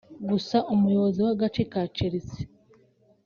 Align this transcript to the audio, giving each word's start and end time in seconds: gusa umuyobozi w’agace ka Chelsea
gusa 0.29 0.57
umuyobozi 0.73 1.19
w’agace 1.25 1.61
ka 1.71 1.81
Chelsea 1.95 2.43